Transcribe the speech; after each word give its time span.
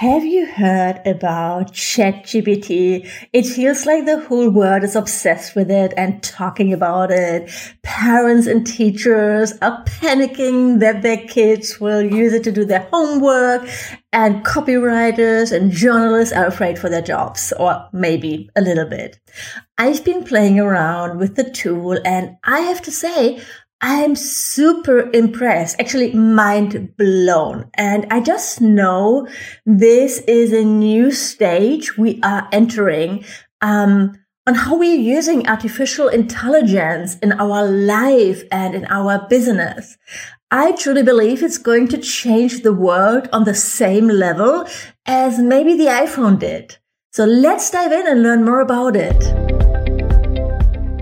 Have 0.00 0.24
you 0.24 0.46
heard 0.46 1.06
about 1.06 1.74
ChatGPT? 1.74 3.06
It 3.34 3.44
feels 3.44 3.84
like 3.84 4.06
the 4.06 4.20
whole 4.20 4.48
world 4.48 4.82
is 4.82 4.96
obsessed 4.96 5.54
with 5.54 5.70
it 5.70 5.92
and 5.94 6.22
talking 6.22 6.72
about 6.72 7.10
it. 7.10 7.50
Parents 7.82 8.46
and 8.46 8.66
teachers 8.66 9.52
are 9.60 9.84
panicking 9.84 10.80
that 10.80 11.02
their 11.02 11.18
kids 11.18 11.78
will 11.80 12.00
use 12.00 12.32
it 12.32 12.44
to 12.44 12.50
do 12.50 12.64
their 12.64 12.88
homework 12.90 13.68
and 14.10 14.42
copywriters 14.42 15.52
and 15.54 15.70
journalists 15.70 16.34
are 16.34 16.46
afraid 16.46 16.78
for 16.78 16.88
their 16.88 17.02
jobs 17.02 17.52
or 17.58 17.86
maybe 17.92 18.48
a 18.56 18.62
little 18.62 18.86
bit. 18.86 19.20
I've 19.76 20.02
been 20.02 20.24
playing 20.24 20.58
around 20.58 21.18
with 21.18 21.36
the 21.36 21.48
tool 21.48 21.98
and 22.06 22.36
I 22.42 22.60
have 22.60 22.80
to 22.82 22.90
say, 22.90 23.42
I'm 23.80 24.14
super 24.14 25.10
impressed, 25.12 25.80
actually 25.80 26.12
mind 26.12 26.96
blown. 26.96 27.70
And 27.74 28.06
I 28.10 28.20
just 28.20 28.60
know 28.60 29.26
this 29.64 30.18
is 30.28 30.52
a 30.52 30.64
new 30.64 31.10
stage 31.12 31.96
we 31.96 32.20
are 32.22 32.48
entering, 32.52 33.24
um, 33.62 34.12
on 34.46 34.54
how 34.54 34.76
we're 34.76 34.94
using 34.94 35.48
artificial 35.48 36.08
intelligence 36.08 37.16
in 37.18 37.32
our 37.32 37.66
life 37.66 38.42
and 38.50 38.74
in 38.74 38.84
our 38.86 39.26
business. 39.28 39.96
I 40.50 40.72
truly 40.72 41.02
believe 41.02 41.42
it's 41.42 41.58
going 41.58 41.88
to 41.88 41.98
change 41.98 42.62
the 42.62 42.72
world 42.72 43.28
on 43.32 43.44
the 43.44 43.54
same 43.54 44.08
level 44.08 44.66
as 45.06 45.38
maybe 45.38 45.76
the 45.76 45.86
iPhone 45.86 46.38
did. 46.38 46.78
So 47.12 47.24
let's 47.24 47.70
dive 47.70 47.92
in 47.92 48.06
and 48.06 48.22
learn 48.22 48.44
more 48.44 48.60
about 48.60 48.96
it. 48.96 49.59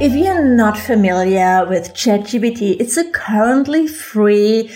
If 0.00 0.14
you're 0.14 0.44
not 0.44 0.78
familiar 0.78 1.66
with 1.68 1.92
ChatGPT, 1.92 2.76
it's 2.78 2.96
a 2.96 3.10
currently 3.10 3.88
free 3.88 4.70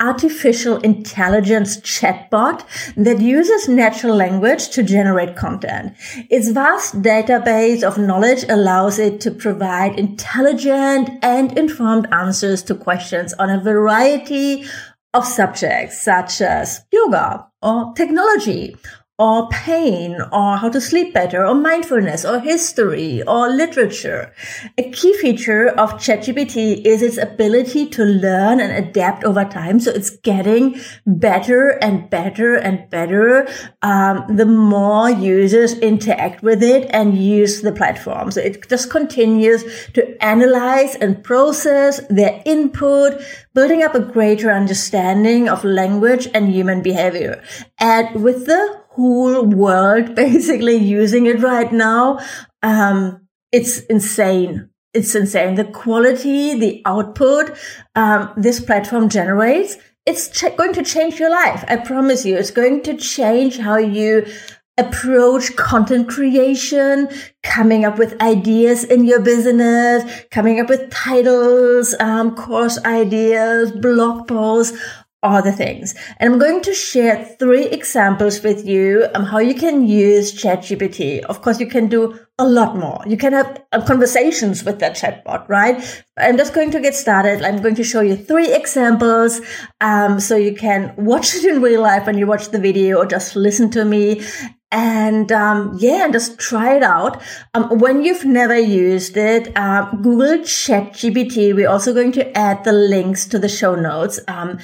artificial 0.00 0.76
intelligence 0.80 1.78
chatbot 1.78 2.62
that 2.94 3.18
uses 3.18 3.70
natural 3.70 4.14
language 4.14 4.68
to 4.68 4.82
generate 4.82 5.34
content. 5.34 5.94
Its 6.28 6.50
vast 6.50 7.00
database 7.00 7.82
of 7.82 7.96
knowledge 7.96 8.44
allows 8.50 8.98
it 8.98 9.18
to 9.22 9.30
provide 9.30 9.98
intelligent 9.98 11.08
and 11.22 11.56
informed 11.56 12.06
answers 12.12 12.62
to 12.64 12.74
questions 12.74 13.32
on 13.38 13.48
a 13.48 13.58
variety 13.58 14.66
of 15.14 15.24
subjects 15.24 16.02
such 16.02 16.42
as 16.42 16.84
yoga 16.92 17.46
or 17.62 17.94
technology 17.94 18.76
or 19.18 19.48
pain 19.48 20.20
or 20.30 20.58
how 20.58 20.68
to 20.68 20.80
sleep 20.80 21.14
better 21.14 21.46
or 21.46 21.54
mindfulness 21.54 22.24
or 22.24 22.38
history 22.38 23.22
or 23.22 23.48
literature. 23.48 24.32
A 24.76 24.90
key 24.90 25.16
feature 25.16 25.68
of 25.68 25.94
ChatGPT 25.94 26.84
is 26.84 27.00
its 27.00 27.16
ability 27.16 27.86
to 27.90 28.04
learn 28.04 28.60
and 28.60 28.72
adapt 28.72 29.24
over 29.24 29.44
time. 29.44 29.80
So 29.80 29.90
it's 29.90 30.10
getting 30.10 30.78
better 31.06 31.70
and 31.82 32.10
better 32.10 32.56
and 32.56 32.90
better 32.90 33.48
um, 33.80 34.24
the 34.28 34.44
more 34.44 35.08
users 35.10 35.78
interact 35.78 36.42
with 36.42 36.62
it 36.62 36.86
and 36.90 37.16
use 37.16 37.62
the 37.62 37.72
platform. 37.72 38.30
So 38.30 38.40
it 38.40 38.68
just 38.68 38.90
continues 38.90 39.64
to 39.94 40.22
analyze 40.22 40.94
and 40.96 41.24
process 41.24 42.00
their 42.10 42.42
input, 42.44 43.22
building 43.54 43.82
up 43.82 43.94
a 43.94 44.00
greater 44.00 44.50
understanding 44.50 45.48
of 45.48 45.64
language 45.64 46.28
and 46.34 46.52
human 46.52 46.82
behavior. 46.82 47.42
And 47.78 48.22
with 48.22 48.44
the 48.44 48.85
whole 48.96 49.44
world 49.44 50.14
basically 50.24 50.76
using 50.76 51.26
it 51.26 51.40
right 51.40 51.72
now. 51.72 52.18
Um, 52.62 53.28
it's 53.52 53.80
insane. 53.80 54.70
It's 54.92 55.14
insane. 55.14 55.54
The 55.54 55.64
quality, 55.64 56.58
the 56.58 56.82
output, 56.86 57.56
um, 57.94 58.32
this 58.36 58.60
platform 58.60 59.08
generates, 59.08 59.76
it's 60.06 60.28
ch- 60.28 60.56
going 60.56 60.72
to 60.72 60.82
change 60.82 61.20
your 61.20 61.30
life. 61.30 61.64
I 61.68 61.76
promise 61.76 62.24
you. 62.24 62.36
It's 62.36 62.50
going 62.50 62.82
to 62.84 62.96
change 62.96 63.58
how 63.58 63.76
you 63.76 64.26
approach 64.78 65.56
content 65.56 66.08
creation, 66.08 67.08
coming 67.42 67.84
up 67.84 67.98
with 67.98 68.20
ideas 68.20 68.84
in 68.84 69.04
your 69.04 69.20
business, 69.20 70.04
coming 70.30 70.60
up 70.60 70.68
with 70.68 70.90
titles, 70.90 71.94
um, 71.98 72.34
course 72.34 72.78
ideas, 72.84 73.72
blog 73.72 74.28
posts, 74.28 74.78
the 75.42 75.52
things. 75.52 75.94
And 76.18 76.32
I'm 76.32 76.38
going 76.38 76.62
to 76.62 76.74
share 76.74 77.24
three 77.38 77.66
examples 77.66 78.42
with 78.42 78.66
you 78.66 79.06
on 79.14 79.24
how 79.24 79.38
you 79.38 79.54
can 79.54 79.86
use 79.86 80.34
ChatGPT. 80.34 81.20
Of 81.24 81.42
course, 81.42 81.60
you 81.60 81.66
can 81.66 81.88
do 81.88 82.18
a 82.38 82.46
lot 82.46 82.76
more. 82.76 83.02
You 83.06 83.16
can 83.16 83.32
have 83.32 83.62
conversations 83.86 84.62
with 84.64 84.78
that 84.80 84.94
chatbot, 84.96 85.48
right? 85.48 86.04
I'm 86.18 86.36
just 86.36 86.54
going 86.54 86.70
to 86.72 86.80
get 86.80 86.94
started. 86.94 87.42
I'm 87.42 87.62
going 87.62 87.76
to 87.76 87.84
show 87.84 88.00
you 88.00 88.16
three 88.16 88.54
examples. 88.54 89.40
Um, 89.80 90.20
so 90.20 90.36
you 90.36 90.54
can 90.54 90.94
watch 90.96 91.34
it 91.36 91.44
in 91.44 91.62
real 91.62 91.82
life 91.82 92.06
when 92.06 92.18
you 92.18 92.26
watch 92.26 92.48
the 92.48 92.60
video 92.60 92.98
or 92.98 93.06
just 93.06 93.36
listen 93.36 93.70
to 93.70 93.84
me 93.84 94.22
and 94.72 95.30
um, 95.30 95.76
yeah, 95.78 96.04
and 96.04 96.12
just 96.12 96.38
try 96.38 96.76
it 96.76 96.82
out. 96.82 97.22
Um, 97.54 97.78
when 97.78 98.04
you've 98.04 98.24
never 98.24 98.58
used 98.58 99.16
it, 99.16 99.56
uh, 99.56 99.90
Google 100.02 100.38
ChatGPT. 100.38 101.54
We're 101.54 101.68
also 101.68 101.94
going 101.94 102.12
to 102.12 102.36
add 102.36 102.64
the 102.64 102.72
links 102.72 103.26
to 103.26 103.38
the 103.38 103.48
show 103.48 103.74
notes. 103.74 104.18
Um, 104.26 104.58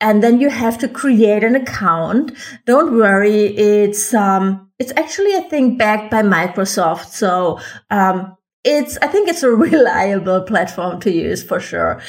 and 0.00 0.22
then 0.22 0.40
you 0.40 0.48
have 0.48 0.78
to 0.78 0.88
create 0.88 1.42
an 1.42 1.56
account. 1.56 2.32
Don't 2.66 2.96
worry. 2.96 3.56
It's, 3.56 4.14
um, 4.14 4.70
it's 4.78 4.92
actually, 4.96 5.34
I 5.34 5.40
think, 5.40 5.78
backed 5.78 6.10
by 6.10 6.22
Microsoft. 6.22 7.06
So, 7.06 7.58
um, 7.90 8.36
it's, 8.64 8.98
I 8.98 9.06
think 9.06 9.28
it's 9.28 9.42
a 9.42 9.50
reliable 9.68 10.42
platform 10.42 11.00
to 11.00 11.10
use 11.10 11.42
for 11.42 11.60
sure. 11.60 12.00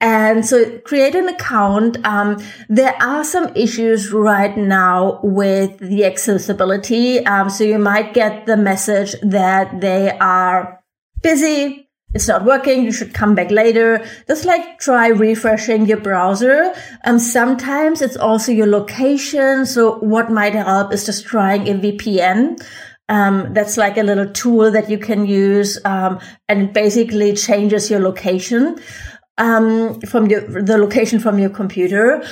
And 0.00 0.44
so 0.44 0.78
create 0.80 1.14
an 1.14 1.28
account. 1.28 1.96
Um, 2.04 2.36
there 2.68 2.94
are 3.02 3.24
some 3.24 3.48
issues 3.56 4.12
right 4.12 4.54
now 4.54 5.18
with 5.22 5.78
the 5.78 6.04
accessibility. 6.04 7.24
Um, 7.24 7.48
so 7.48 7.64
you 7.64 7.78
might 7.78 8.12
get 8.12 8.44
the 8.44 8.58
message 8.58 9.14
that 9.22 9.80
they 9.80 10.10
are 10.18 10.84
busy 11.22 11.83
it's 12.14 12.28
not 12.28 12.44
working. 12.44 12.84
You 12.84 12.92
should 12.92 13.12
come 13.12 13.34
back 13.34 13.50
later. 13.50 14.04
Just 14.28 14.44
like 14.44 14.78
try 14.78 15.08
refreshing 15.08 15.86
your 15.86 16.00
browser. 16.00 16.72
Um, 17.04 17.18
sometimes 17.18 18.00
it's 18.00 18.16
also 18.16 18.52
your 18.52 18.68
location. 18.68 19.66
So 19.66 19.98
what 19.98 20.30
might 20.30 20.54
help 20.54 20.92
is 20.92 21.04
just 21.04 21.26
trying 21.26 21.68
a 21.68 21.74
VPN. 21.74 22.64
Um, 23.08 23.52
that's 23.52 23.76
like 23.76 23.98
a 23.98 24.02
little 24.02 24.30
tool 24.30 24.70
that 24.70 24.88
you 24.88 24.96
can 24.96 25.26
use. 25.26 25.78
Um, 25.84 26.20
and 26.48 26.72
basically 26.72 27.34
changes 27.34 27.90
your 27.90 28.00
location 28.00 28.78
um, 29.38 30.00
from 30.02 30.26
your, 30.26 30.40
the 30.40 30.78
location 30.78 31.18
from 31.18 31.38
your 31.38 31.50
computer 31.50 32.24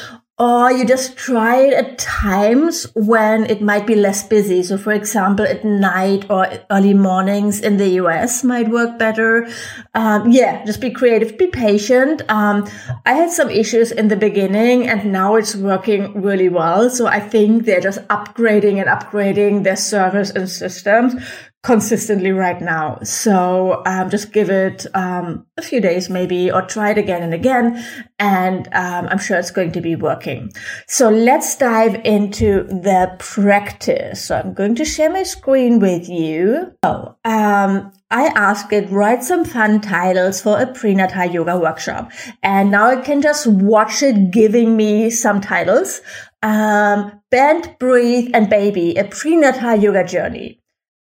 or 0.43 0.73
you 0.73 0.85
just 0.85 1.17
try 1.17 1.57
it 1.59 1.73
at 1.73 1.99
times 1.99 2.83
when 2.95 3.45
it 3.47 3.63
might 3.63 3.87
be 3.87 3.95
less 3.95 4.27
busy. 4.27 4.61
So, 4.65 4.77
for 4.77 4.93
example, 4.93 5.47
at 5.47 5.65
night 5.65 6.29
or 6.29 6.49
early 6.69 6.95
mornings 6.95 7.61
in 7.61 7.77
the 7.77 7.91
US 8.03 8.43
might 8.43 8.69
work 8.69 8.99
better. 8.99 9.47
Um, 9.95 10.33
yeah, 10.33 10.65
just 10.65 10.81
be 10.81 10.91
creative, 10.91 11.39
be 11.39 11.47
patient. 11.47 12.23
Um, 12.29 12.69
I 13.07 13.13
had 13.15 13.31
some 13.31 13.51
issues 13.51 13.93
in 13.93 14.09
the 14.09 14.17
beginning 14.17 14.89
and 14.89 15.13
now 15.13 15.37
it's 15.37 15.55
working 15.55 16.21
really 16.21 16.49
well. 16.49 16.91
So 16.91 17.07
I 17.07 17.21
think 17.21 17.65
they're 17.65 17.81
just 17.81 18.01
upgrading 18.09 18.81
and 18.81 18.89
upgrading 18.89 19.63
their 19.63 19.77
servers 19.77 20.31
and 20.31 20.51
systems 20.51 21.15
consistently 21.63 22.33
right 22.33 22.61
now. 22.61 22.99
So 23.05 23.83
um, 23.87 24.11
just 24.11 24.33
give 24.33 24.51
it 24.51 24.85
um, 24.95 25.47
a 25.57 25.63
few 25.63 25.81
days 25.81 26.11
maybe, 26.11 26.51
or 26.51 26.63
try 26.63 26.91
it 26.91 26.99
again 26.99 27.23
and 27.23 27.33
again, 27.33 27.85
and 28.19 28.67
um, 28.73 29.07
I'm 29.09 29.19
sure 29.19 29.39
it's 29.39 29.53
going 29.53 29.73
to 29.73 29.81
be 29.81 29.95
working. 29.95 30.51
So 30.89 31.09
let's 31.09 31.57
dive 31.57 32.01
into 32.05 32.65
the 32.65 33.15
practice. 33.19 34.25
So 34.25 34.37
I'm 34.37 34.55
going 34.55 34.75
to 34.77 34.85
share 34.85 35.11
my 35.11 35.23
screen 35.23 35.79
with 35.79 36.09
you. 36.09 36.73
Oh, 36.83 37.17
um, 37.25 37.93
I 38.11 38.27
asked 38.35 38.73
it 38.73 38.91
write 38.91 39.23
some 39.23 39.45
fun 39.45 39.81
titles 39.81 40.43
for 40.43 40.61
a 40.61 40.67
prenatal 40.67 41.27
yoga 41.27 41.59
workshop, 41.59 42.11
and 42.43 42.73
now 42.73 42.89
I 42.89 42.97
can 42.97 43.23
just 43.23 43.47
watch 43.47 44.03
it 44.03 44.33
giving 44.33 44.77
me 44.77 45.11
some 45.11 45.41
titles. 45.41 46.01
Um, 46.43 47.21
Bend, 47.31 47.77
Breathe, 47.79 48.33
and 48.35 48.51
Baby, 48.51 48.97
a 48.97 49.05
prenatal 49.05 49.77
yoga 49.77 50.05
journey. 50.05 50.59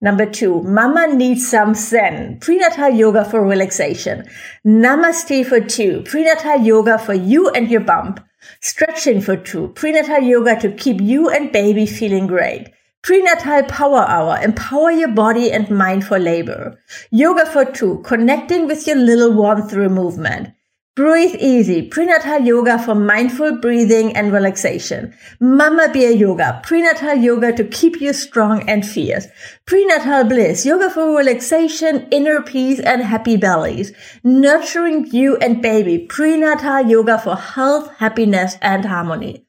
Number 0.06 0.24
two, 0.24 0.62
mama 0.62 1.08
needs 1.12 1.50
some 1.50 1.74
zen. 1.74 2.38
Prenatal 2.38 2.90
yoga 2.90 3.24
for 3.24 3.44
relaxation. 3.44 4.24
Namaste 4.64 5.44
for 5.44 5.58
two. 5.58 6.02
Prenatal 6.02 6.60
yoga 6.60 6.96
for 6.96 7.14
you 7.14 7.50
and 7.50 7.68
your 7.68 7.80
bump. 7.80 8.24
Stretching 8.60 9.20
for 9.20 9.36
two. 9.36 9.66
Prenatal 9.74 10.20
yoga 10.20 10.60
to 10.60 10.70
keep 10.70 11.00
you 11.00 11.28
and 11.28 11.50
baby 11.50 11.86
feeling 11.86 12.28
great. 12.28 12.72
Prenatal 13.02 13.64
Power 13.64 14.04
Hour, 14.06 14.38
empower 14.44 14.92
your 14.92 15.12
body 15.12 15.50
and 15.50 15.68
mind 15.70 16.06
for 16.06 16.20
labor. 16.20 16.78
Yoga 17.10 17.44
for 17.44 17.64
two, 17.64 18.00
connecting 18.04 18.68
with 18.68 18.86
your 18.86 18.94
little 18.94 19.32
one 19.32 19.68
through 19.68 19.88
movement. 19.88 20.50
Breathe 20.96 21.37
easy, 21.40 21.82
prenatal 21.82 22.40
yoga 22.40 22.78
for 22.78 22.94
mindful 22.94 23.58
breathing 23.58 24.16
and 24.16 24.32
relaxation. 24.32 25.12
Mama 25.38 25.90
bear 25.93 26.10
yoga, 26.10 26.58
prenatal 26.62 27.14
yoga 27.14 27.52
to 27.52 27.64
keep 27.64 28.00
you 28.00 28.14
strong 28.14 28.66
and 28.66 28.82
fierce. 28.82 29.26
Prenatal 29.66 30.25
bliss, 30.25 30.64
yoga 30.64 30.88
for 30.88 31.14
relaxation, 31.14 32.08
inner 32.10 32.40
peace 32.40 32.81
and 32.81 33.02
happy 33.02 33.37
bellies. 33.37 33.93
Nurturing 34.25 35.08
you 35.12 35.37
and 35.37 35.60
baby, 35.60 35.98
prenatal 35.98 36.81
yoga 36.88 37.19
for 37.19 37.37
health, 37.37 37.94
happiness 37.99 38.56
and 38.62 38.87
harmony 38.87 39.46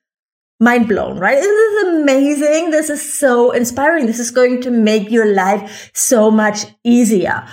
mind 0.59 0.87
blown, 0.87 1.19
right? 1.19 1.35
This 1.35 1.45
is 1.45 1.83
amazing. 1.87 2.71
This 2.71 2.89
is 2.89 3.19
so 3.19 3.51
inspiring. 3.51 4.07
This 4.07 4.19
is 4.19 4.31
going 4.31 4.61
to 4.61 4.71
make 4.71 5.11
your 5.11 5.31
life 5.33 5.91
so 5.93 6.31
much 6.31 6.65
easier. 6.83 7.47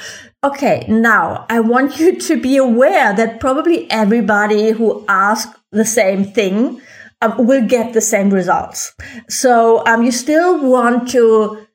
Okay, 0.44 0.84
now 0.88 1.46
I 1.48 1.60
want 1.60 1.98
you 1.98 2.20
to 2.20 2.38
be 2.38 2.58
aware 2.58 3.14
that 3.14 3.40
probably 3.40 3.90
everybody 3.90 4.72
who 4.72 5.02
asks 5.08 5.58
the 5.72 5.86
same 5.86 6.22
thing 6.22 6.82
um, 7.22 7.46
will 7.46 7.66
get 7.66 7.94
the 7.94 8.02
same 8.02 8.28
results. 8.28 8.92
So 9.30 9.82
um, 9.86 10.02
you 10.02 10.12
still 10.12 10.60
want 10.60 11.08
to 11.12 11.66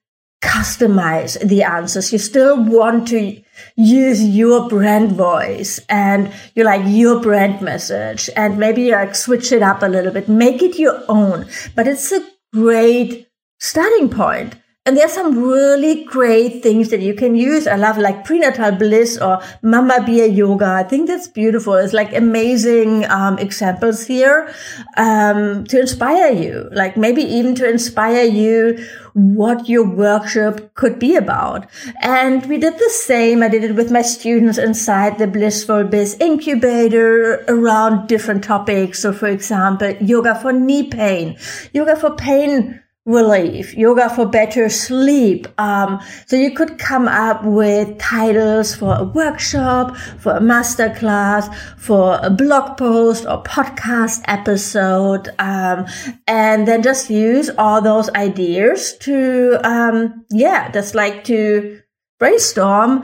customize 0.43 1.39
the 1.41 1.63
answers. 1.63 2.13
You 2.13 2.19
still 2.19 2.63
want 2.63 3.07
to 3.07 3.41
use 3.75 4.23
your 4.23 4.69
brand 4.69 5.13
voice 5.13 5.79
and 5.89 6.31
you 6.53 6.63
like 6.63 6.83
your 6.85 7.19
brand 7.21 7.61
message 7.61 8.29
and 8.35 8.59
maybe 8.59 8.91
like 8.91 9.15
switch 9.15 9.51
it 9.51 9.63
up 9.63 9.81
a 9.81 9.87
little 9.87 10.13
bit, 10.13 10.29
make 10.29 10.61
it 10.61 10.77
your 10.77 11.01
own. 11.09 11.47
But 11.75 11.87
it's 11.87 12.11
a 12.11 12.23
great 12.53 13.27
starting 13.59 14.09
point. 14.09 14.57
And 14.85 14.97
there's 14.97 15.11
some 15.13 15.37
really 15.37 16.03
great 16.05 16.63
things 16.63 16.89
that 16.89 17.01
you 17.01 17.13
can 17.13 17.35
use. 17.35 17.67
I 17.67 17.75
love 17.75 17.97
like 17.97 18.25
prenatal 18.25 18.71
bliss 18.71 19.19
or 19.19 19.39
mama 19.61 20.01
bear 20.03 20.25
yoga. 20.25 20.65
I 20.65 20.83
think 20.83 21.07
that's 21.07 21.27
beautiful. 21.27 21.75
It's 21.75 21.93
like 21.93 22.15
amazing 22.15 23.05
um, 23.05 23.37
examples 23.37 24.07
here 24.07 24.51
um, 24.97 25.65
to 25.65 25.79
inspire 25.79 26.31
you, 26.31 26.69
like 26.71 26.97
maybe 26.97 27.21
even 27.21 27.53
to 27.55 27.69
inspire 27.69 28.23
you 28.23 28.83
what 29.13 29.67
your 29.69 29.87
workshop 29.87 30.73
could 30.73 30.97
be 30.97 31.15
about. 31.15 31.67
And 32.01 32.43
we 32.47 32.57
did 32.57 32.79
the 32.79 32.89
same. 32.89 33.43
I 33.43 33.49
did 33.49 33.65
it 33.65 33.75
with 33.75 33.91
my 33.91 34.01
students 34.01 34.57
inside 34.57 35.19
the 35.19 35.27
Blissful 35.27 35.83
Biz 35.83 36.17
incubator 36.19 37.43
around 37.47 38.07
different 38.07 38.43
topics. 38.43 38.99
So 38.99 39.13
for 39.13 39.27
example, 39.27 39.91
yoga 39.99 40.33
for 40.33 40.53
knee 40.53 40.89
pain, 40.89 41.37
yoga 41.73 41.95
for 41.95 42.15
pain 42.15 42.81
relief, 43.05 43.73
yoga 43.73 44.09
for 44.09 44.25
better 44.25 44.69
sleep. 44.69 45.47
Um, 45.57 45.99
so 46.27 46.35
you 46.35 46.53
could 46.53 46.77
come 46.77 47.07
up 47.07 47.43
with 47.43 47.97
titles 47.97 48.75
for 48.75 48.95
a 48.95 49.03
workshop, 49.03 49.97
for 50.19 50.33
a 50.33 50.39
masterclass, 50.39 51.53
for 51.77 52.19
a 52.21 52.29
blog 52.29 52.77
post 52.77 53.25
or 53.25 53.41
podcast 53.43 54.21
episode, 54.25 55.29
um, 55.39 55.87
and 56.27 56.67
then 56.67 56.83
just 56.83 57.09
use 57.09 57.49
all 57.57 57.81
those 57.81 58.09
ideas 58.11 58.97
to, 58.99 59.59
um, 59.63 60.25
yeah, 60.29 60.69
just 60.71 60.93
like 60.93 61.23
to 61.23 61.81
brainstorm, 62.19 63.03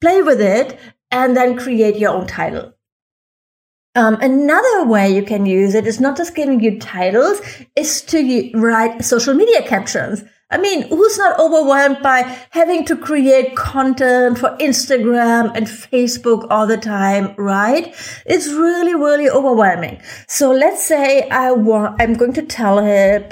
play 0.00 0.22
with 0.22 0.40
it, 0.40 0.78
and 1.10 1.36
then 1.36 1.56
create 1.56 1.96
your 1.96 2.12
own 2.12 2.26
title. 2.26 2.74
Um, 3.96 4.18
another 4.20 4.86
way 4.86 5.14
you 5.14 5.22
can 5.22 5.46
use 5.46 5.74
it 5.74 5.86
is 5.86 6.00
not 6.00 6.16
just 6.16 6.34
giving 6.34 6.60
you 6.60 6.80
titles, 6.80 7.40
is 7.76 8.02
to 8.02 8.50
write 8.54 9.04
social 9.04 9.34
media 9.34 9.62
captions. 9.62 10.24
I 10.50 10.58
mean, 10.58 10.88
who's 10.88 11.16
not 11.16 11.38
overwhelmed 11.38 12.02
by 12.02 12.22
having 12.50 12.84
to 12.86 12.96
create 12.96 13.56
content 13.56 14.38
for 14.38 14.56
Instagram 14.58 15.52
and 15.56 15.66
Facebook 15.66 16.46
all 16.50 16.66
the 16.66 16.76
time, 16.76 17.34
right? 17.36 17.94
It's 18.26 18.48
really, 18.48 18.94
really 18.94 19.30
overwhelming. 19.30 20.00
So 20.28 20.50
let's 20.52 20.84
say 20.84 21.28
I 21.28 21.52
want, 21.52 22.00
I'm 22.00 22.14
going 22.14 22.34
to 22.34 22.42
tell 22.42 22.78
him, 22.78 23.24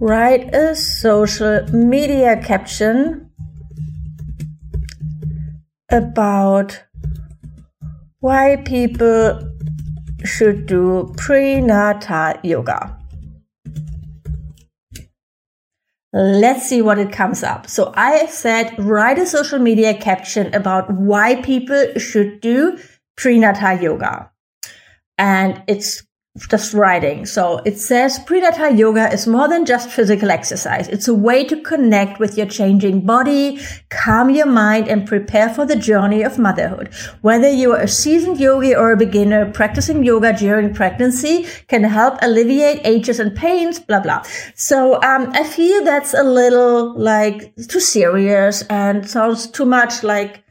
write 0.00 0.52
a 0.54 0.76
social 0.76 1.64
media 1.72 2.40
caption 2.42 3.30
about 5.90 6.82
why 8.24 8.56
people 8.64 9.38
should 10.24 10.64
do 10.64 11.12
prenatal 11.18 12.32
yoga. 12.42 12.98
Let's 16.14 16.66
see 16.66 16.80
what 16.80 16.98
it 16.98 17.12
comes 17.12 17.42
up. 17.42 17.68
So 17.68 17.92
I 17.94 18.24
said 18.24 18.72
write 18.78 19.18
a 19.18 19.26
social 19.26 19.58
media 19.58 19.92
caption 19.92 20.54
about 20.54 20.90
why 20.90 21.42
people 21.42 21.98
should 21.98 22.40
do 22.40 22.78
prenatal 23.14 23.78
yoga. 23.78 24.30
And 25.18 25.62
it's 25.68 26.02
just 26.36 26.74
writing. 26.74 27.24
So 27.26 27.58
it 27.64 27.78
says 27.78 28.18
prenatal 28.18 28.70
yoga 28.70 29.12
is 29.12 29.24
more 29.24 29.46
than 29.48 29.64
just 29.64 29.88
physical 29.88 30.32
exercise. 30.32 30.88
It's 30.88 31.06
a 31.06 31.14
way 31.14 31.44
to 31.44 31.60
connect 31.60 32.18
with 32.18 32.36
your 32.36 32.46
changing 32.46 33.06
body, 33.06 33.60
calm 33.90 34.30
your 34.30 34.46
mind 34.46 34.88
and 34.88 35.06
prepare 35.06 35.48
for 35.48 35.64
the 35.64 35.76
journey 35.76 36.22
of 36.22 36.36
motherhood. 36.36 36.92
Whether 37.20 37.50
you 37.50 37.70
are 37.70 37.82
a 37.82 37.88
seasoned 37.88 38.40
yogi 38.40 38.74
or 38.74 38.90
a 38.90 38.96
beginner, 38.96 39.52
practicing 39.52 40.02
yoga 40.02 40.32
during 40.32 40.74
pregnancy 40.74 41.46
can 41.68 41.84
help 41.84 42.18
alleviate 42.20 42.84
aches 42.84 43.20
and 43.20 43.36
pains, 43.36 43.78
blah, 43.78 44.00
blah. 44.00 44.22
So, 44.56 45.00
um, 45.04 45.30
I 45.34 45.44
feel 45.44 45.84
that's 45.84 46.14
a 46.14 46.24
little 46.24 46.98
like 46.98 47.54
too 47.68 47.78
serious 47.78 48.62
and 48.62 49.08
sounds 49.08 49.46
too 49.46 49.66
much 49.66 50.02
like, 50.02 50.42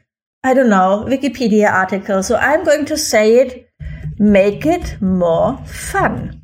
I 0.44 0.54
don't 0.54 0.70
know, 0.70 1.04
Wikipedia 1.06 1.70
article. 1.70 2.22
So 2.22 2.36
I'm 2.36 2.64
going 2.64 2.86
to 2.86 2.96
say 2.96 3.36
it 3.36 3.68
make 4.18 4.66
it 4.66 5.00
more 5.00 5.56
fun. 5.66 6.42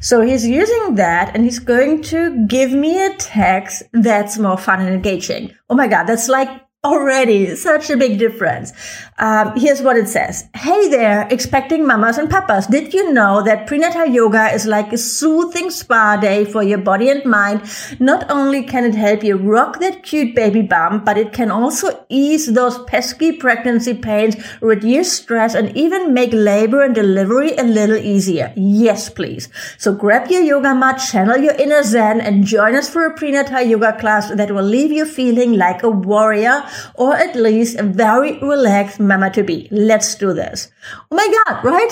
So 0.00 0.20
he's 0.20 0.46
using 0.46 0.94
that 0.94 1.34
and 1.34 1.44
he's 1.44 1.58
going 1.58 2.02
to 2.04 2.46
give 2.46 2.72
me 2.72 3.04
a 3.04 3.14
text 3.16 3.82
that's 3.92 4.38
more 4.38 4.56
fun 4.56 4.80
and 4.80 4.88
engaging. 4.88 5.54
Oh 5.68 5.74
my 5.74 5.88
God, 5.88 6.04
that's 6.04 6.28
like 6.28 6.48
already 6.84 7.56
such 7.56 7.90
a 7.90 7.96
big 7.96 8.20
difference. 8.20 8.72
Um, 9.18 9.52
here's 9.56 9.82
what 9.82 9.96
it 9.96 10.06
says. 10.06 10.44
Hey 10.54 10.88
there, 10.88 11.26
expecting 11.28 11.84
mamas 11.84 12.18
and 12.18 12.30
papas. 12.30 12.68
Did 12.68 12.94
you 12.94 13.12
know 13.12 13.42
that 13.42 13.66
prenatal 13.66 14.06
yoga 14.06 14.54
is 14.54 14.64
like 14.64 14.92
a 14.92 14.98
soothing 14.98 15.70
spa 15.70 16.16
day 16.16 16.44
for 16.44 16.62
your 16.62 16.78
body 16.78 17.10
and 17.10 17.24
mind? 17.24 17.62
Not 17.98 18.30
only 18.30 18.62
can 18.62 18.84
it 18.84 18.94
help 18.94 19.24
you 19.24 19.36
rock 19.36 19.80
that 19.80 20.04
cute 20.04 20.36
baby 20.36 20.62
bump, 20.62 21.04
but 21.04 21.18
it 21.18 21.32
can 21.32 21.50
also 21.50 22.06
ease 22.08 22.52
those 22.52 22.78
pesky 22.84 23.32
pregnancy 23.32 23.94
pains, 23.94 24.36
reduce 24.60 25.12
stress, 25.12 25.56
and 25.56 25.76
even 25.76 26.14
make 26.14 26.32
labor 26.32 26.82
and 26.84 26.94
delivery 26.94 27.56
a 27.56 27.64
little 27.64 27.96
easier. 27.96 28.52
Yes, 28.56 29.10
please. 29.10 29.48
So 29.78 29.92
grab 29.92 30.30
your 30.30 30.42
yoga 30.42 30.76
mat, 30.76 30.98
channel 30.98 31.38
your 31.38 31.54
inner 31.54 31.82
zen, 31.82 32.20
and 32.20 32.44
join 32.44 32.76
us 32.76 32.88
for 32.88 33.04
a 33.04 33.16
prenatal 33.16 33.62
yoga 33.62 33.98
class 33.98 34.30
that 34.30 34.52
will 34.52 34.62
leave 34.62 34.92
you 34.92 35.04
feeling 35.04 35.54
like 35.54 35.82
a 35.82 35.90
warrior 35.90 36.62
or 36.94 37.14
at 37.14 37.36
least 37.36 37.78
a 37.78 37.82
very 37.82 38.38
relaxed 38.38 39.00
mama 39.00 39.30
to 39.30 39.42
be. 39.42 39.68
Let's 39.70 40.14
do 40.14 40.32
this. 40.32 40.70
Oh 41.10 41.16
my 41.16 41.42
God, 41.44 41.64
right? 41.64 41.90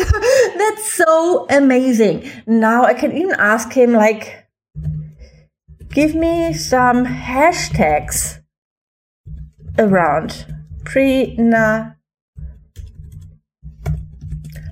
That's 0.56 0.92
so 0.92 1.47
amazing. 1.50 2.30
Now 2.47 2.85
I 2.85 2.95
can 2.95 3.16
even 3.16 3.35
ask 3.38 3.73
him 3.73 3.92
like, 3.92 4.47
give 5.90 6.14
me 6.14 6.52
some 6.52 7.06
hashtags 7.06 8.40
around 9.78 10.47
pre-na 10.85 11.97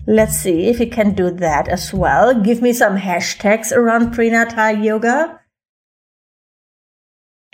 Let's 0.07 0.37
see 0.37 0.67
if 0.67 0.79
he 0.79 0.87
can 0.87 1.15
do 1.15 1.31
that 1.31 1.67
as 1.69 1.95
well. 1.95 2.35
Give 2.35 2.61
me 2.61 2.75
some 2.75 2.99
hashtags 2.99 3.73
around 3.73 4.13
prenatal 4.13 4.77
yoga. 4.77 5.41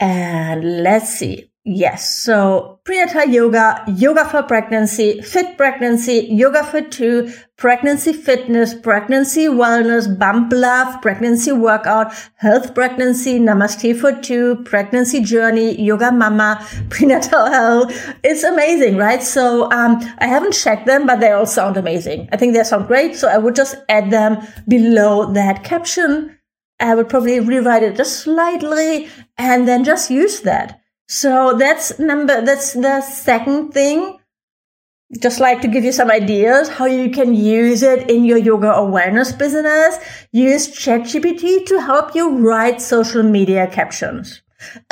And 0.01 0.83
let's 0.83 1.11
see. 1.11 1.50
Yes. 1.63 2.23
So 2.23 2.81
prenatal 2.85 3.27
yoga, 3.31 3.85
yoga 3.87 4.25
for 4.25 4.43
pregnancy, 4.43 5.21
fit 5.21 5.59
pregnancy, 5.59 6.27
yoga 6.31 6.65
for 6.65 6.81
two, 6.81 7.31
pregnancy 7.59 8.15
fitness, 8.15 8.73
pregnancy 8.73 9.45
wellness, 9.45 10.19
bump 10.19 10.55
love, 10.55 11.03
pregnancy 11.03 11.53
workout, 11.53 12.15
health 12.37 12.75
pregnancy, 12.75 13.39
namaste 13.39 14.01
for 14.01 14.13
two, 14.23 14.57
pregnancy 14.65 15.21
journey, 15.21 15.79
yoga 15.79 16.11
mama, 16.11 16.67
prenatal 16.89 17.45
health. 17.45 17.93
It's 18.25 18.43
amazing, 18.43 18.97
right? 18.97 19.23
So, 19.23 19.71
um, 19.71 20.01
I 20.17 20.29
haven't 20.29 20.53
checked 20.53 20.87
them, 20.87 21.07
but 21.07 21.21
they 21.21 21.31
all 21.31 21.45
sound 21.45 21.77
amazing. 21.77 22.31
I 22.33 22.39
think 22.39 22.55
they 22.55 22.65
sound 22.65 22.87
great. 22.87 23.17
So 23.17 23.29
I 23.29 23.37
would 23.37 23.55
just 23.55 23.77
add 23.91 24.11
them 24.11 24.39
below 24.67 25.31
that 25.35 25.63
caption. 25.63 26.39
I 26.81 26.95
would 26.95 27.11
probably 27.11 27.39
rewrite 27.39 27.83
it 27.83 27.97
just 27.97 28.21
slightly 28.21 29.11
and 29.37 29.69
then 29.69 29.85
just 29.85 30.11
use 30.11 30.41
that. 30.41 30.81
So 31.11 31.57
that's 31.59 31.99
number, 31.99 32.41
that's 32.41 32.73
the 32.75 33.01
second 33.01 33.73
thing 33.73 34.21
just 35.21 35.41
like 35.41 35.61
to 35.61 35.67
give 35.67 35.83
you 35.83 35.91
some 35.91 36.09
ideas 36.09 36.69
how 36.69 36.85
you 36.85 37.11
can 37.11 37.35
use 37.35 37.83
it 37.83 38.09
in 38.09 38.25
your 38.25 38.39
yoga 38.39 38.71
awareness 38.71 39.33
business. 39.33 39.99
Use 40.31 40.69
ChatGPT 40.69 41.67
to 41.67 41.81
help 41.81 42.15
you 42.15 42.39
write 42.39 42.81
social 42.81 43.25
media 43.25 43.67
captions 43.67 44.41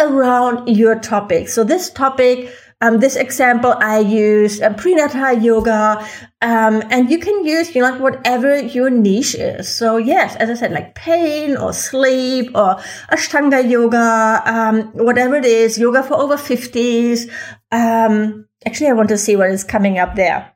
around 0.01 0.67
your 0.67 0.99
topic. 0.99 1.49
So 1.49 1.63
this 1.63 1.89
topic, 1.89 2.53
um, 2.81 3.01
this 3.01 3.17
example 3.17 3.75
I 3.79 3.99
used 3.99 4.63
um, 4.63 4.75
prenatal 4.77 5.33
yoga, 5.33 6.07
um, 6.41 6.83
and 6.91 7.11
you 7.11 7.19
can 7.19 7.45
use 7.45 7.75
you 7.75 7.83
know 7.83 7.91
like 7.91 8.01
whatever 8.01 8.61
your 8.61 8.89
niche 8.89 9.35
is. 9.35 9.69
So 9.69 9.97
yes, 9.97 10.37
as 10.37 10.49
I 10.49 10.55
said, 10.55 10.73
like 10.73 10.95
pain 10.95 11.57
or 11.57 11.73
sleep 11.73 12.51
or 12.55 12.77
Ashtanga 13.11 13.69
yoga, 13.69 14.43
um, 14.47 14.83
whatever 14.93 15.35
it 15.37 15.45
is, 15.45 15.79
yoga 15.79 16.03
for 16.03 16.15
over 16.15 16.37
fifties. 16.37 17.29
Um, 17.73 18.47
actually, 18.65 18.91
I 18.91 18.93
want 18.93 19.09
to 19.09 19.19
see 19.19 19.35
what 19.35 19.51
is 19.51 19.65
coming 19.65 19.99
up 19.99 20.15
there. 20.15 20.53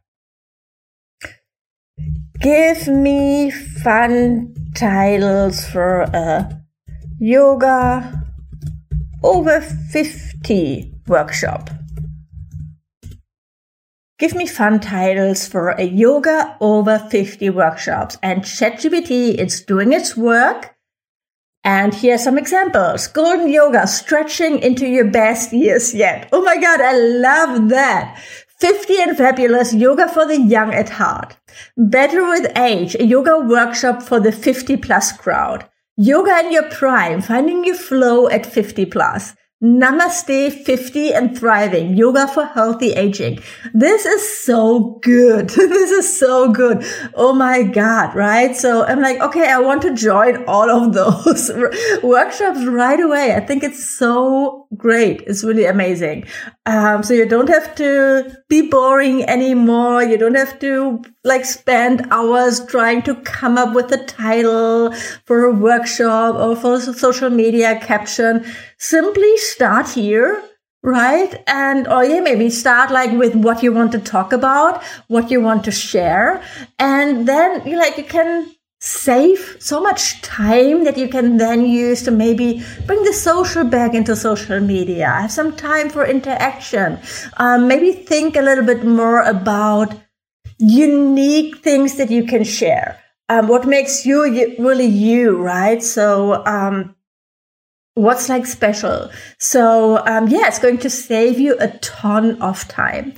Give 2.41 2.89
me 2.89 3.51
fun 3.51 4.55
titles 4.75 5.65
for 5.65 6.03
a 6.03 6.63
yoga 7.21 8.25
over 9.23 9.61
50 9.61 10.93
workshop. 11.07 11.71
Give 14.23 14.37
me 14.37 14.47
fun 14.47 14.79
titles 14.79 15.49
for 15.49 15.71
a 15.71 15.83
yoga 15.83 16.57
over 16.61 16.97
50 16.97 17.51
workshops 17.51 18.19
and 18.23 18.43
ChatGPT 18.43 19.35
is 19.35 19.63
doing 19.63 19.93
its 19.93 20.17
work. 20.17 20.77
And 21.65 21.93
here 21.93 22.15
are 22.15 22.19
some 22.19 22.39
examples. 22.39 23.09
Golden 23.09 23.49
yoga, 23.49 23.89
stretching 23.89 24.61
into 24.61 24.87
your 24.87 25.11
best 25.11 25.53
years 25.53 25.93
yet. 25.93 26.29
Oh 26.31 26.41
my 26.41 26.57
God, 26.57 26.81
I 26.81 26.97
love 26.97 27.69
that. 27.71 28.17
50 28.61 29.01
and 29.01 29.17
fabulous 29.17 29.75
yoga 29.75 30.07
for 30.07 30.25
the 30.25 30.41
young 30.41 30.73
at 30.73 30.91
heart. 30.91 31.37
Better 31.77 32.23
with 32.23 32.57
age, 32.57 32.95
a 32.95 33.05
yoga 33.05 33.41
workshop 33.41 34.05
for 34.05 34.21
the 34.21 34.31
50 34.31 34.77
plus 34.77 35.11
crowd. 35.11 35.69
Yoga 35.97 36.39
in 36.47 36.53
your 36.53 36.71
prime, 36.71 37.23
finding 37.23 37.65
your 37.65 37.75
flow 37.75 38.29
at 38.29 38.47
50 38.47 38.87
plus. 38.87 39.35
Namaste 39.63 40.65
50 40.65 41.15
and 41.15 41.39
thriving, 41.39 41.97
yoga 41.97 42.27
for 42.27 42.45
healthy 42.47 42.91
aging. 42.95 43.39
This 43.73 44.05
is 44.05 44.41
so 44.41 44.99
good. 45.03 45.51
this 45.51 45.91
is 45.93 46.19
so 46.19 46.51
good. 46.51 46.85
Oh 47.15 47.33
my 47.33 47.63
God, 47.63 48.13
right? 48.17 48.57
So 48.57 48.85
I'm 48.85 49.01
like, 49.01 49.21
okay, 49.21 49.49
I 49.49 49.61
want 49.61 49.83
to 49.83 49.95
join 49.95 50.45
all 50.47 50.69
of 50.69 50.95
those 50.95 51.53
workshops 52.03 52.65
right 52.65 52.99
away. 52.99 53.37
I 53.37 53.41
think 53.41 53.63
it's 53.63 53.89
so 53.89 54.67
great. 54.77 55.23
It's 55.29 55.45
really 55.45 55.67
amazing. 55.67 56.25
Um, 56.67 57.05
so 57.05 57.15
you 57.15 57.29
don't 57.29 57.49
have 57.49 57.75
to 57.77 58.37
be 58.49 58.69
boring 58.69 59.23
anymore. 59.25 60.03
You 60.03 60.19
don't 60.19 60.35
have 60.35 60.59
to 60.61 61.03
like 61.25 61.45
spend 61.45 62.07
hours 62.11 62.65
trying 62.67 63.03
to 63.03 63.15
come 63.23 63.59
up 63.59 63.75
with 63.75 63.93
a 63.93 64.05
title 64.07 64.93
for 65.25 65.45
a 65.45 65.53
workshop 65.53 66.35
or 66.35 66.57
for 66.57 66.81
social 66.81 67.31
media 67.31 67.79
caption. 67.81 68.45
Simply 68.83 69.37
start 69.39 69.91
here 69.91 70.43
right? 70.83 71.43
And, 71.47 71.87
or 71.87 72.05
yeah, 72.05 72.21
maybe 72.21 72.51
start 72.51 72.91
like 72.91 73.13
with 73.13 73.35
what 73.37 73.63
you 73.63 73.73
want 73.73 73.93
to 73.93 74.01
talk 74.01 74.33
about, 74.33 74.83
what 75.07 75.31
you 75.31 75.41
want 75.41 75.65
to 75.65 75.71
share. 75.71 76.43
And 76.79 77.29
then 77.29 77.67
you 77.67 77.79
like, 77.79 77.97
you 77.97 78.05
can 78.05 78.53
save 78.81 79.59
so 79.61 79.81
much 79.81 80.21
time 80.23 80.83
that 80.83 80.99
you 80.99 81.07
can 81.07 81.37
then 81.37 81.65
use 81.65 82.03
to 82.03 82.11
maybe 82.11 82.65
bring 82.85 83.05
the 83.05 83.13
social 83.13 83.63
back 83.63 83.95
into 83.95 84.17
social 84.17 84.59
media. 84.59 85.07
Have 85.07 85.31
some 85.31 85.55
time 85.55 85.89
for 85.89 86.05
interaction. 86.05 86.99
Um, 87.37 87.69
maybe 87.69 87.93
think 87.93 88.35
a 88.35 88.43
little 88.43 88.65
bit 88.65 88.85
more 88.85 89.23
about 89.23 89.95
unique 90.59 91.59
things 91.59 91.97
that 91.97 92.11
you 92.11 92.25
can 92.25 92.43
share. 92.43 92.99
Um, 93.29 93.47
what 93.47 93.69
makes 93.69 94.05
you 94.05 94.25
really 94.59 94.87
you, 94.87 95.37
right? 95.37 95.81
So, 95.81 96.45
um, 96.45 96.97
what's 97.95 98.29
like 98.29 98.47
special. 98.47 99.11
So 99.39 100.05
um, 100.07 100.29
yeah, 100.29 100.49
it's 100.49 100.59
going 100.59 100.79
to 100.79 100.91
save 100.91 101.39
you 101.39 101.57
a 101.61 101.69
ton 101.79 102.41
of 102.41 102.67
time. 102.69 103.15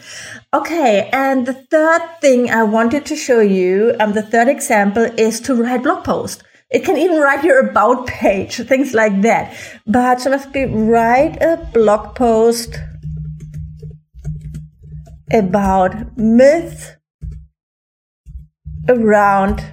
Okay, 0.53 1.09
and 1.13 1.47
the 1.47 1.55
third 1.55 2.03
thing 2.21 2.51
I 2.51 2.63
wanted 2.63 3.07
to 3.07 3.17
show 3.17 3.41
you, 3.41 3.95
um, 4.01 4.13
the 4.13 4.23
third 4.23 4.49
example 4.49 5.05
is 5.17 5.41
to 5.41 5.55
write 5.55 5.83
blog 5.83 6.05
post. 6.05 6.43
It 6.71 6.85
can 6.85 6.97
even 6.97 7.21
write 7.21 7.45
your 7.45 7.69
about 7.69 8.07
page, 8.07 8.57
things 8.57 8.95
like 8.95 9.23
that. 9.23 9.57
But 9.87 10.25
let's 10.27 10.47
be 10.47 10.65
write 10.65 11.41
a 11.41 11.57
blog 11.73 12.17
post 12.17 12.77
about 15.33 16.17
myths 16.17 16.93
around 18.89 19.65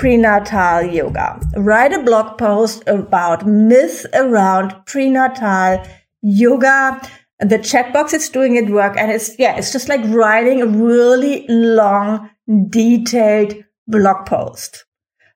prenatal 0.00 0.80
yoga. 0.80 1.38
Write 1.56 1.92
a 1.92 2.02
blog 2.02 2.38
post 2.38 2.82
about 2.86 3.46
myths 3.46 4.06
around 4.14 4.74
prenatal 4.86 5.86
yoga. 6.22 6.98
The 7.40 7.58
checkbox 7.58 7.92
box 7.92 8.14
is 8.14 8.30
doing 8.30 8.56
its 8.56 8.70
work 8.70 8.96
and 8.96 9.12
it's, 9.12 9.38
yeah, 9.38 9.56
it's 9.58 9.72
just 9.72 9.90
like 9.90 10.00
writing 10.04 10.62
a 10.62 10.66
really 10.66 11.44
long, 11.50 12.30
detailed 12.70 13.62
blog 13.88 14.24
post. 14.24 14.86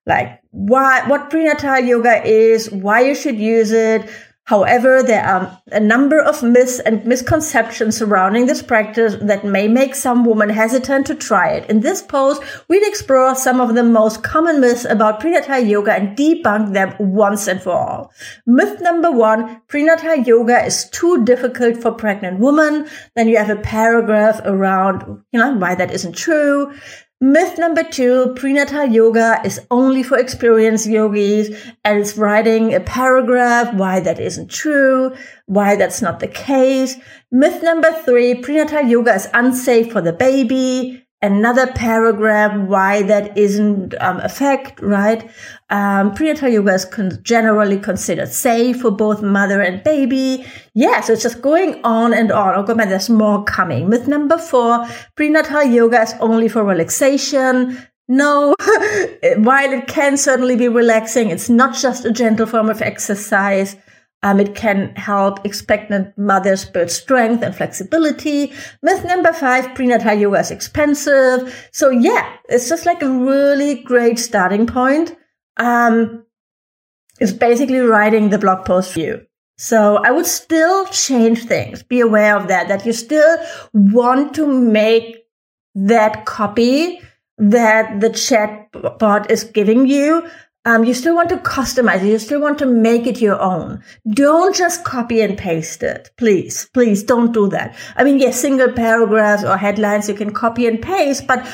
Like 0.06 0.40
why, 0.50 1.06
what 1.08 1.28
prenatal 1.28 1.80
yoga 1.80 2.26
is, 2.26 2.70
why 2.70 3.02
you 3.02 3.14
should 3.14 3.38
use 3.38 3.70
it, 3.70 4.08
However, 4.46 5.02
there 5.02 5.24
are 5.24 5.58
a 5.72 5.80
number 5.80 6.20
of 6.20 6.42
myths 6.42 6.78
and 6.78 7.04
misconceptions 7.06 7.96
surrounding 7.96 8.44
this 8.44 8.62
practice 8.62 9.16
that 9.22 9.42
may 9.44 9.68
make 9.68 9.94
some 9.94 10.22
women 10.22 10.50
hesitant 10.50 11.06
to 11.06 11.14
try 11.14 11.52
it. 11.52 11.70
In 11.70 11.80
this 11.80 12.02
post, 12.02 12.42
we'll 12.68 12.86
explore 12.86 13.34
some 13.34 13.58
of 13.58 13.74
the 13.74 13.82
most 13.82 14.22
common 14.22 14.60
myths 14.60 14.84
about 14.84 15.20
prenatal 15.20 15.58
yoga 15.58 15.94
and 15.94 16.14
debunk 16.14 16.74
them 16.74 16.94
once 16.98 17.48
and 17.48 17.62
for 17.62 17.72
all. 17.72 18.12
Myth 18.46 18.82
number 18.82 19.10
one, 19.10 19.62
prenatal 19.66 20.16
yoga 20.16 20.62
is 20.62 20.90
too 20.90 21.24
difficult 21.24 21.78
for 21.78 21.92
pregnant 21.92 22.38
women. 22.38 22.86
Then 23.16 23.28
you 23.28 23.38
have 23.38 23.48
a 23.48 23.56
paragraph 23.56 24.42
around, 24.44 25.22
you 25.32 25.40
know, 25.40 25.54
why 25.54 25.74
that 25.74 25.90
isn't 25.90 26.16
true. 26.16 26.74
Myth 27.24 27.56
number 27.56 27.82
two, 27.82 28.34
prenatal 28.36 28.84
yoga 28.84 29.40
is 29.46 29.58
only 29.70 30.02
for 30.02 30.18
experienced 30.18 30.86
yogis 30.86 31.58
and 31.82 31.98
it's 31.98 32.18
writing 32.18 32.74
a 32.74 32.80
paragraph 32.80 33.72
why 33.72 34.00
that 34.00 34.20
isn't 34.20 34.50
true, 34.50 35.16
why 35.46 35.74
that's 35.74 36.02
not 36.02 36.20
the 36.20 36.28
case. 36.28 36.96
Myth 37.32 37.62
number 37.62 37.90
three, 37.92 38.34
prenatal 38.34 38.82
yoga 38.82 39.14
is 39.14 39.26
unsafe 39.32 39.90
for 39.90 40.02
the 40.02 40.12
baby 40.12 41.03
another 41.24 41.66
paragraph 41.72 42.54
why 42.68 43.02
that 43.02 43.36
isn't 43.36 43.94
um, 44.00 44.18
a 44.20 44.28
fact, 44.28 44.78
right? 44.80 45.28
Um, 45.70 46.14
prenatal 46.14 46.50
yoga 46.50 46.74
is 46.74 46.84
con- 46.84 47.18
generally 47.22 47.78
considered 47.78 48.28
safe 48.28 48.82
for 48.82 48.90
both 48.90 49.22
mother 49.22 49.62
and 49.62 49.82
baby. 49.82 50.44
Yeah, 50.74 51.00
so 51.00 51.14
it's 51.14 51.22
just 51.22 51.40
going 51.40 51.80
on 51.82 52.12
and 52.12 52.30
on. 52.30 52.54
Oh, 52.54 52.62
God, 52.62 52.76
man, 52.76 52.90
there's 52.90 53.08
more 53.08 53.42
coming. 53.44 53.88
Myth 53.88 54.06
number 54.06 54.36
four, 54.36 54.86
prenatal 55.16 55.64
yoga 55.64 56.02
is 56.02 56.14
only 56.20 56.48
for 56.48 56.62
relaxation. 56.62 57.78
No, 58.06 58.54
while 59.38 59.72
it 59.72 59.86
can 59.86 60.18
certainly 60.18 60.56
be 60.56 60.68
relaxing, 60.68 61.30
it's 61.30 61.48
not 61.48 61.74
just 61.74 62.04
a 62.04 62.12
gentle 62.12 62.46
form 62.46 62.68
of 62.68 62.82
exercise. 62.82 63.76
Um, 64.24 64.40
it 64.40 64.54
can 64.54 64.96
help 64.96 65.44
expectant 65.44 66.16
mothers 66.16 66.64
build 66.64 66.90
strength 66.90 67.44
and 67.44 67.54
flexibility. 67.54 68.52
Myth 68.82 69.04
number 69.04 69.34
five, 69.34 69.74
prenatal 69.74 70.14
yoga 70.14 70.38
is 70.38 70.50
expensive. 70.50 71.68
So 71.72 71.90
yeah, 71.90 72.36
it's 72.48 72.70
just 72.70 72.86
like 72.86 73.02
a 73.02 73.10
really 73.10 73.82
great 73.82 74.18
starting 74.18 74.66
point. 74.66 75.14
Um, 75.58 76.24
it's 77.20 77.32
basically 77.32 77.80
writing 77.80 78.30
the 78.30 78.38
blog 78.38 78.64
post 78.64 78.94
for 78.94 79.00
you. 79.00 79.26
So 79.58 79.98
I 80.02 80.10
would 80.10 80.26
still 80.26 80.86
change 80.86 81.44
things. 81.44 81.82
Be 81.82 82.00
aware 82.00 82.34
of 82.34 82.48
that, 82.48 82.68
that 82.68 82.86
you 82.86 82.94
still 82.94 83.36
want 83.74 84.34
to 84.36 84.46
make 84.46 85.18
that 85.74 86.24
copy 86.24 86.98
that 87.36 88.00
the 88.00 88.10
chat 88.10 88.70
bot 88.98 89.30
is 89.30 89.44
giving 89.44 89.86
you 89.86 90.28
um, 90.66 90.84
you 90.84 90.94
still 90.94 91.14
want 91.14 91.28
to 91.28 91.36
customize 91.36 92.02
it. 92.02 92.08
You 92.08 92.18
still 92.18 92.40
want 92.40 92.58
to 92.58 92.66
make 92.66 93.06
it 93.06 93.20
your 93.20 93.38
own. 93.38 93.82
Don't 94.08 94.56
just 94.56 94.82
copy 94.84 95.20
and 95.20 95.36
paste 95.36 95.82
it. 95.82 96.10
Please, 96.16 96.70
please 96.72 97.02
don't 97.02 97.32
do 97.32 97.48
that. 97.48 97.76
I 97.96 98.04
mean, 98.04 98.18
yes, 98.18 98.40
single 98.40 98.72
paragraphs 98.72 99.44
or 99.44 99.58
headlines 99.58 100.08
you 100.08 100.14
can 100.14 100.32
copy 100.32 100.66
and 100.66 100.80
paste, 100.80 101.26
but 101.26 101.46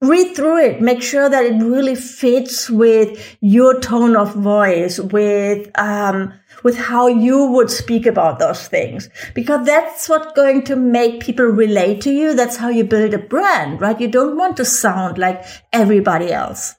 read 0.00 0.34
through 0.34 0.64
it. 0.64 0.80
Make 0.80 1.02
sure 1.02 1.28
that 1.28 1.44
it 1.44 1.62
really 1.62 1.94
fits 1.94 2.70
with 2.70 3.36
your 3.40 3.80
tone 3.80 4.16
of 4.16 4.34
voice, 4.34 4.98
with, 4.98 5.70
um, 5.78 6.32
with 6.62 6.78
how 6.78 7.06
you 7.06 7.44
would 7.50 7.70
speak 7.70 8.06
about 8.06 8.38
those 8.38 8.66
things. 8.66 9.10
Because 9.34 9.66
that's 9.66 10.08
what's 10.08 10.32
going 10.32 10.64
to 10.64 10.76
make 10.76 11.20
people 11.20 11.44
relate 11.44 12.00
to 12.02 12.10
you. 12.10 12.34
That's 12.34 12.56
how 12.56 12.70
you 12.70 12.84
build 12.84 13.12
a 13.12 13.18
brand, 13.18 13.82
right? 13.82 14.00
You 14.00 14.08
don't 14.08 14.38
want 14.38 14.56
to 14.56 14.64
sound 14.64 15.18
like 15.18 15.44
everybody 15.70 16.32
else. 16.32 16.76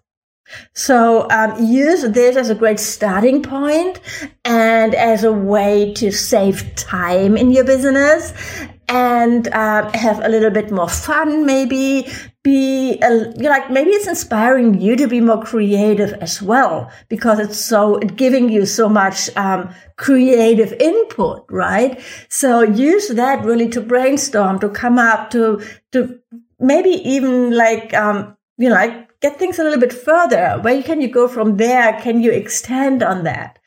So 0.74 1.28
um, 1.30 1.64
use 1.64 2.04
this 2.04 2.36
as 2.36 2.50
a 2.50 2.56
great 2.56 2.80
starting 2.80 3.42
point 3.42 4.00
and 4.44 4.94
as 4.94 5.24
a 5.24 5.32
way 5.32 5.94
to 5.94 6.12
save 6.12 6.76
time 6.76 7.38
in 7.38 7.52
your 7.52 7.64
business 7.64 8.34
and 8.88 9.48
uh, 9.50 9.90
have 9.98 10.24
a 10.24 10.30
little 10.30 10.52
bit 10.52 10.72
more 10.72 10.90
fun, 10.90 11.46
maybe 11.46 12.08
be 12.44 13.00
a, 13.02 13.10
like 13.40 13.72
maybe 13.72 13.90
it's 13.90 14.08
inspiring 14.08 14.80
you 14.80 14.96
to 14.96 15.08
be 15.08 15.20
more 15.20 15.42
creative 15.42 16.14
as 16.22 16.42
well 16.42 16.92
because 17.10 17.40
it's 17.40 17.60
so 17.60 17.98
giving 17.98 18.50
you 18.50 18.66
so 18.66 18.88
much 18.88 19.36
um, 19.36 19.74
creative 19.98 20.72
input, 20.74 21.46
right? 21.50 22.00
So 22.30 22.62
use 22.62 23.08
that 23.10 23.44
really 23.44 23.68
to 23.70 23.82
brainstorm, 23.82 24.60
to 24.60 24.70
come 24.70 25.00
up 25.00 25.32
to 25.32 25.64
to 25.94 26.20
maybe 26.60 26.90
even 26.90 27.56
like 27.56 27.94
um, 27.96 28.38
you 28.58 28.70
know 28.70 28.76
like 28.76 29.05
get 29.26 29.40
things 29.40 29.58
a 29.58 29.64
little 29.64 29.80
bit 29.80 29.94
further. 29.94 30.60
Where 30.62 30.84
can 30.84 31.02
you 31.02 31.08
go 31.08 31.28
from 31.28 31.58
there? 31.58 32.00
Can 32.02 32.22
you 32.22 32.32
extend 32.32 33.02
on 33.02 33.24
that? 33.24 33.58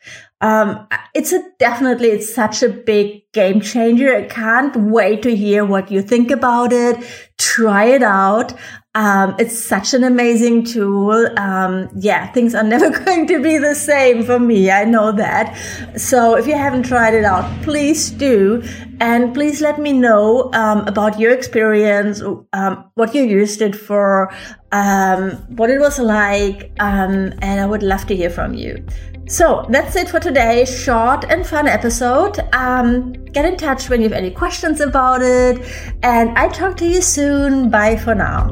Um, 0.41 0.87
it's 1.13 1.33
a 1.33 1.43
definitely, 1.59 2.09
it's 2.09 2.33
such 2.33 2.63
a 2.63 2.69
big 2.69 3.29
game 3.33 3.59
changer. 3.59 4.15
I 4.15 4.23
can't 4.23 4.73
wait 4.75 5.21
to 5.23 5.35
hear 5.35 5.65
what 5.65 5.91
you 5.91 6.01
think 6.01 6.31
about 6.31 6.71
it. 6.71 6.95
Try 7.37 7.85
it 7.85 8.03
out. 8.03 8.53
Um, 8.95 9.35
it's 9.37 9.63
such 9.63 9.93
an 9.93 10.03
amazing 10.03 10.63
tool. 10.63 11.27
Um, 11.37 11.89
yeah, 11.95 12.31
things 12.31 12.55
are 12.55 12.63
never 12.75 12.89
going 12.89 13.27
to 13.27 13.41
be 13.41 13.59
the 13.59 13.75
same 13.75 14.23
for 14.23 14.39
me. 14.39 14.71
I 14.71 14.83
know 14.83 15.11
that. 15.11 15.55
So 15.95 16.35
if 16.35 16.47
you 16.47 16.55
haven't 16.55 16.83
tried 16.83 17.13
it 17.13 17.23
out, 17.23 17.45
please 17.61 18.09
do. 18.09 18.63
And 18.99 19.33
please 19.33 19.61
let 19.61 19.79
me 19.79 19.93
know, 19.93 20.51
um, 20.53 20.87
about 20.87 21.19
your 21.19 21.31
experience, 21.31 22.21
um, 22.53 22.89
what 22.95 23.13
you 23.13 23.23
used 23.23 23.61
it 23.61 23.75
for, 23.75 24.33
um, 24.71 25.31
what 25.55 25.69
it 25.69 25.79
was 25.79 25.99
like. 25.99 26.71
Um, 26.79 27.31
and 27.41 27.61
I 27.61 27.65
would 27.67 27.83
love 27.83 28.07
to 28.07 28.15
hear 28.15 28.31
from 28.31 28.55
you. 28.55 28.83
So 29.29 29.63
that's 29.69 29.95
it 29.95 30.09
for 30.09 30.19
today. 30.19 30.65
Short 30.65 31.23
and 31.29 31.45
fun 31.45 31.67
episode. 31.67 32.39
Um, 32.51 33.13
get 33.25 33.45
in 33.45 33.57
touch 33.57 33.87
when 33.87 34.01
you 34.01 34.09
have 34.09 34.17
any 34.17 34.31
questions 34.31 34.81
about 34.81 35.21
it. 35.21 35.61
And 36.01 36.35
I 36.35 36.49
talk 36.49 36.75
to 36.77 36.85
you 36.87 36.99
soon. 36.99 37.69
Bye 37.69 37.95
for 37.95 38.15
now. 38.15 38.51